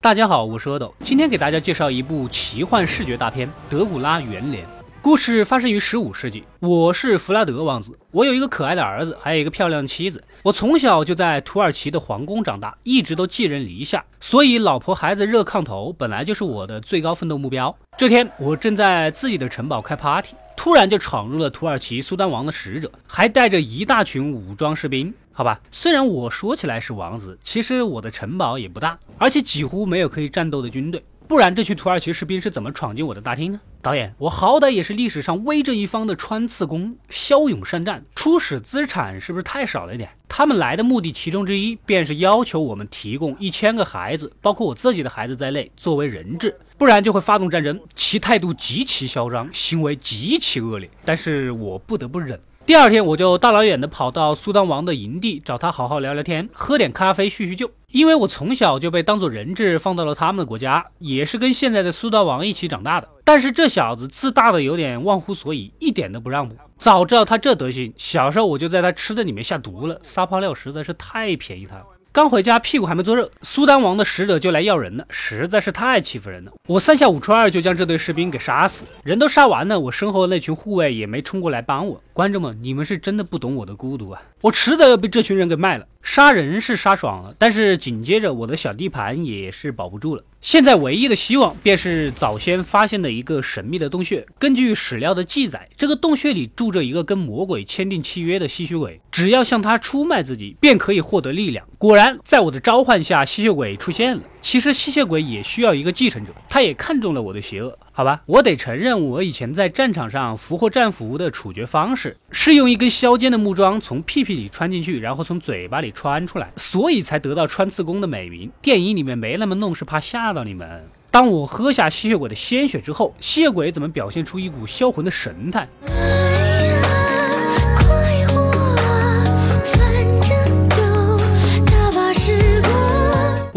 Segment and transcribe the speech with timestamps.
[0.00, 4.64] 大家好，我是阿斗，今天给大家介绍一部奇幻视觉大片《德古拉元年》。
[5.02, 10.22] 故事发生于十五世纪，我是弗拉德王子，我有一个可爱的儿子，还有一个漂亮的妻子。
[10.44, 17.76] 我从小就在土耳其的皇宫长大，一直都寄人篱下，所以老婆孩子热炕头本来就是我的最高奋斗目标。
[17.96, 25.14] 这天，我正在自己的城堡开 party，突然就闯入了土耳其苏丹王的使者，还带着一大群武装士兵。
[25.30, 33.60] 好吧，虽然我说起来是王子，其实我的城堡也不大，而且几乎没有可以战斗的军队，不然这群土耳其士兵是怎么闯进我的大厅呢？
[33.80, 40.10] 导演，我好歹也是历史上威震一方的穿刺工，骁勇善战，初始资产是不是太少了一点？
[40.38, 47.80] 他们来的目的其中之一，便是要求我们提供一千个孩子，包括我自己的孩子在内，作为人质，不然就会发动战争。
[47.96, 52.38] 其态度极其嚣张，行为极其恶劣，但是我不得不忍。
[52.64, 57.68] 第二天，我就大老远的跑到苏丹王的营地，找他好好聊聊天，喝点咖啡叙叙旧。
[57.90, 63.08] 因为我从小就被当做人质放到了他们的国家，也是跟现在的苏丹王一起长大的。
[63.24, 66.54] 但是这小子自大的有点忘乎所以，一点都不让步。
[66.76, 69.98] 早知道他这德行，小时候我就在他吃的里面下毒了。
[70.02, 71.86] 撒泡尿实在是太便宜他了。
[72.10, 76.52] 刚回家，屁股还没坐热，苏丹王的使者就来要人了，实在是太欺负人了。
[76.66, 82.02] 我三下五除二就将这队士兵给杀死，人都杀完了，我身后的那群护卫也没冲过来帮我。
[82.12, 84.20] 观众们，你们是真的不懂我的孤独啊！
[84.40, 85.86] 我迟早要被这群人给卖了。
[86.10, 90.24] 杀人是杀爽了，但是紧接着我的小地盘也是保不住了。
[90.40, 94.26] 现在唯一的希望便是早先发现的一个神秘的洞穴。
[94.38, 101.68] 根据史料的记载，这个洞穴里住着一个跟魔鬼签订契约的吸血鬼，只要向他出卖自己，便可以获得力量。
[101.76, 104.22] 果然，在我的召唤下，吸血鬼出现了。
[104.40, 107.78] 其实吸血鬼也需要一个继承者，他也看中了我的邪恶。
[107.98, 118.52] 好吧，我得承认，我以前在战场上俘获战俘的处决方式是用一根削尖的木桩从屁屁里穿进去，然后从嘴巴里穿出来，所以才得到穿刺工的美名。
[118.62, 120.88] 电影里面没那么弄，是怕吓到你们。
[121.10, 125.66] 当我喝下吸血鬼的鲜血之后，吸血鬼怎么表现出一股销魂的神态？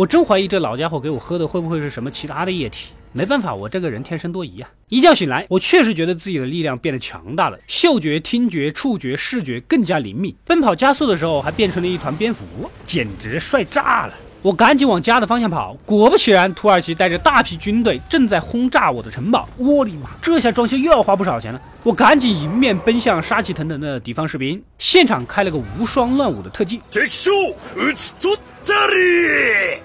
[0.01, 2.89] 我真怀疑这老家伙给我喝的会不会是什么其他的液体？
[3.11, 4.67] 没办法，我这个人天生多疑啊！
[4.87, 12.43] 一觉醒来，我确实觉得自己的力量变得强大了，嗅觉、听觉、触觉、视觉更加灵敏，奔跑加速的时候还变成了一团蝙蝠，
[12.83, 14.13] 简直帅炸了！
[14.43, 19.47] 我赶紧往家的方向跑，果不其然，土耳其带着大批军队正在轰炸我的城堡。
[19.55, 21.61] 我的妈，这下装修又要花不少钱了！
[21.83, 26.81] 我赶紧迎面奔向杀气腾腾的敌方士兵，现场开了个无双乱舞的特技，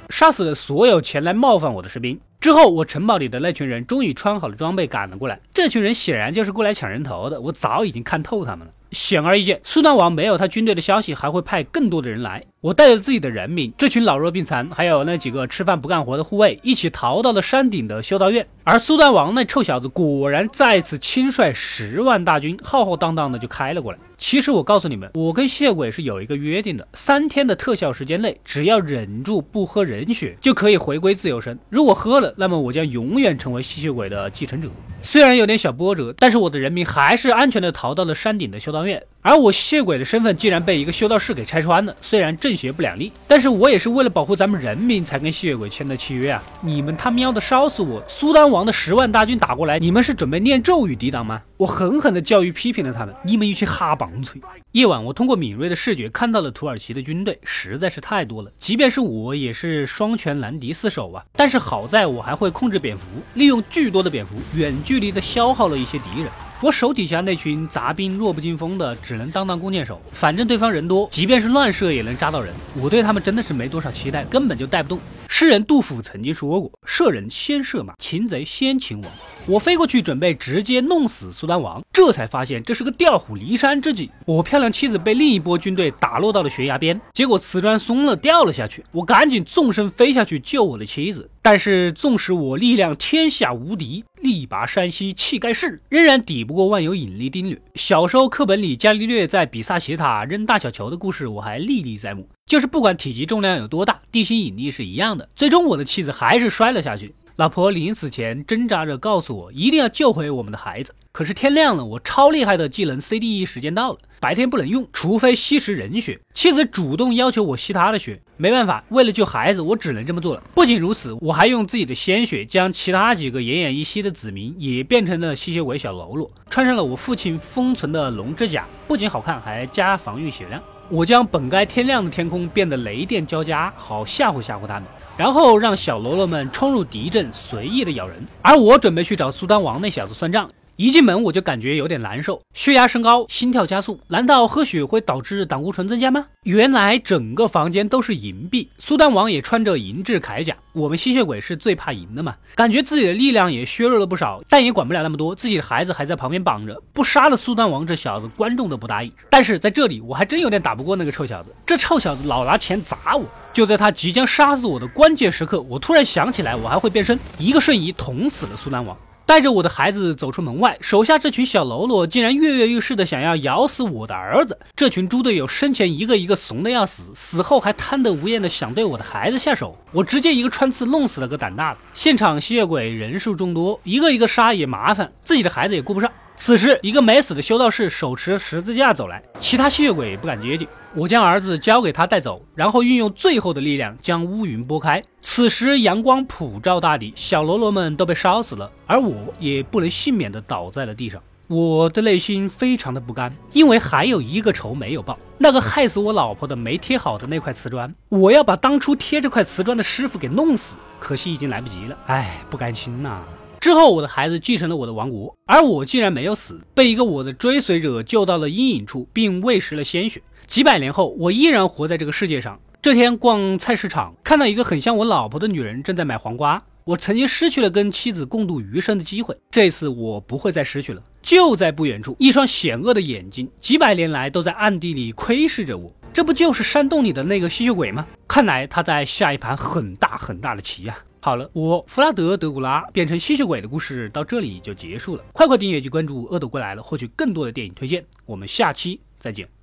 [0.08, 2.18] 杀死了所有前来冒犯我的士兵。
[2.40, 5.38] 之后，我城堡里的那群人终于穿好了装备赶了过来。
[5.52, 8.72] 这群人显然就是过来抢人头的，我早已经看透他们了。
[8.96, 12.42] 显而易见，苏丹王没有他军队的消息，还会派更多的人来。
[12.62, 18.44] 我带着自己的人民，这群老弱病残，还有那几个吃饭不干活的护卫，一起逃到了山顶的修道院。
[18.64, 23.98] 而苏丹王那臭小子果然再次亲率十万大军，浩浩荡荡的就开了过来。
[24.18, 31.56] 其实我告诉你们，我跟吸血鬼是有一个约定的，三天的特效时间内，只要忍住不喝人血，就可以回归自由身。
[31.68, 34.68] 如果喝了，那么我将永远成为吸血鬼的继承者。
[35.06, 39.04] 虽然有点小波折，但是我的人民还是安全的逃到了山顶的修道院。
[39.26, 41.92] 而我吸血鬼的身份竟然被一个修道士给拆穿了。
[42.00, 46.40] 虽然正邪不两立，但是我也是为了保护咱们人民才跟吸血鬼签的契约啊！
[46.60, 48.00] 你们他喵的烧死我！
[48.06, 51.42] 苏丹王的十万大军打过来，你们是准备念咒语抵挡吗？
[51.56, 54.40] 我狠狠的教育批评了他们，你们一群哈棒槌！
[54.70, 61.24] 夜晚，我通过敏锐的视觉看到了土耳其的军队实在是太多了，即便是我也是双拳难敌四手啊！
[61.32, 63.04] 但是好在我还会控制蝙蝠，
[63.34, 66.30] 利用巨多的蝙蝠远距离的消耗了一些敌人。
[66.62, 70.00] 我手底下那群杂兵弱不禁风的，只能当当弓箭手。
[70.10, 72.50] 反正对方人多，即便是乱射也能扎到人。
[72.80, 74.98] 我对他们真的是没多少期待，根本就带不动。
[75.38, 79.12] 诗人杜甫曾经说过：“射人先射马，擒贼先擒王。”
[79.46, 84.10] 我飞过去准备直接弄死苏丹王，这才发现这是个调虎离山之计。
[84.24, 88.82] 我漂亮妻子被另一波军队打落到了悬崖边，结果瓷砖松了掉了下去。
[88.92, 94.02] 我赶紧纵身飞下去救我的妻子，但是纵使我力量天下无敌。
[94.22, 97.60] 力拔山兮气盖世，仍然抵不过万有引力定律。
[97.74, 102.26] 小时候课本里伽利略在比萨斜塔扔大小球的故事，我还历历在目。
[102.46, 105.28] 就是不管体积重量有多大，地心引力是一样的。
[105.34, 107.12] 最终我的妻子还是摔了下去。
[107.34, 110.94] 老婆临死前挣扎着告诉我，一定要救回我们的孩子。
[111.10, 116.20] 可是天亮了，我超厉害的技能 CDE 时间到了，白天不能用，除非吸食人血。
[116.34, 120.42] 妻子主动要求我吸她的血，没办法，为了救孩子，我只能这么做了。
[120.54, 130.62] 不仅如此，我还用自己的鲜血将其他几个奄奄一息的子民也变成了吸血鬼小喽啰，穿上了我父亲封存的龙之甲，不仅好看，还加防御血量。
[130.88, 134.84] 我将本该天亮的天空变得雷电交加，好吓唬吓唬他们，
[135.16, 138.16] 然后让小喽啰们冲入敌阵，随意的咬人。
[138.40, 140.48] 而我准备去找苏丹王那小子算账。
[140.76, 143.98] 一进门我就感觉有点难受，血压升高，心跳加速。
[144.08, 146.26] 难道喝血会导致胆固醇增加吗？
[146.42, 150.54] 原来整个房间都是银币，苏丹王也穿着银质铠甲。
[150.74, 155.34] 我们吸血鬼是最怕银的嘛，感觉自己的力量也削弱了不少，但也管不了那么多。
[155.34, 159.10] 自己的孩子还在旁边绑着，不杀了苏丹王这小子，观众都不答应。
[159.30, 161.54] 但是在这里，我还真有点打不过那个臭小子。
[161.64, 163.24] 这臭小子老拿钱砸我。
[163.54, 168.94] 就在他即将杀死我的关键时刻，我突然想起来，我还会变身，一个瞬移捅死了苏丹王。
[169.26, 174.56] 带着我的孩子走出门外，手下这群小喽啰竟然跃跃欲试的想要咬死我的儿子。
[174.76, 181.78] 这群猪队友生前一个一个怂的要死，死后还贪得无厌的想对我的孩子下手，我直接一个穿刺弄死了个胆大的。
[181.92, 186.08] 现场吸血鬼人数众多，一个一个杀也麻烦，自己的孩子也顾不上。
[186.36, 190.68] 此时，一个没死的修道士手持十字架走来，其他吸血鬼不敢接近。
[190.94, 195.02] 我将儿子交给他带走，然后运用最后的力量将乌云拨开。
[195.22, 201.20] 此时阳光普照大地，小喽啰们都被烧死了，而我也不能幸免的倒在了地上。
[201.48, 210.76] 我的内心非常的不甘，因为还有一个仇没有报，那个害死我老婆的没贴好的那块瓷砖，我要把当初贴这块瓷砖的师傅给弄死。
[211.00, 213.22] 可惜已经来不及了，唉，不甘心呐。
[213.66, 220.22] 之后，我的孩子继承了我的王国，而我竟然没有死，被一个我的追随者救到了阴影处，并喂食了鲜血。
[220.46, 222.60] 几百年后，我依然活在这个世界上。
[222.80, 226.62] 这天逛菜市场，看到一个很像我老婆的女人正在买黄瓜。
[226.84, 231.02] 我曾经失去了跟妻子共度余生的机会，这次我不会再失去了。
[231.20, 235.92] 就在不远处，一双险恶的眼睛，几百年来都在暗地里窥视着我。
[236.14, 238.06] 这不就是山洞里的那个吸血鬼吗？
[238.28, 240.96] 看来他在下一盘很大很大的棋呀。
[241.20, 245.24] 好了，我弗拉德·德古拉变成吸血鬼的故事到这里就结束了。
[245.32, 248.04] 快快订阅及关注《恶斗归来了》，获取更多的电影推荐。
[248.26, 249.55] 我们下期再见。